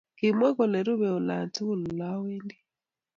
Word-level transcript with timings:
Kimwa 0.17 0.49
kole 0.55 0.79
rubee 0.87 1.13
olatukul 1.19 1.81
olewendi 1.91 2.57